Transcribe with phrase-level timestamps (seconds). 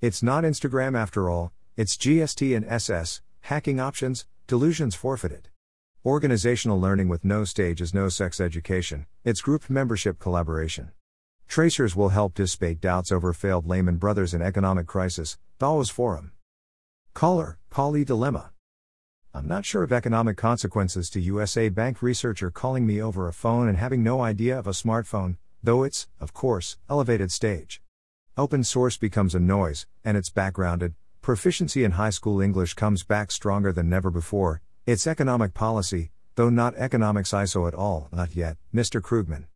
[0.00, 5.48] It's not Instagram after all, it's GST and SS, hacking options, delusions forfeited.
[6.06, 10.92] Organizational learning with no stage is no sex education, it's group membership collaboration.
[11.48, 16.30] Tracers will help dissipate doubts over failed Lehman Brothers and economic crisis, Davos Forum.
[17.12, 18.52] Caller, Polly Dilemma.
[19.34, 23.66] I'm not sure of economic consequences to USA Bank researcher calling me over a phone
[23.66, 27.82] and having no idea of a smartphone, though it's, of course, elevated stage.
[28.38, 30.94] Open source becomes a noise, and it's backgrounded.
[31.22, 34.62] Proficiency in high school English comes back stronger than never before.
[34.86, 39.00] It's economic policy, though not economics ISO at all, not yet, Mr.
[39.00, 39.46] Krugman.